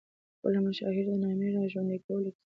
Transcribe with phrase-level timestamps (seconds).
[0.03, 0.03] د
[0.37, 2.43] خپلو مشاهیرو د نامې را ژوندي کولو کې.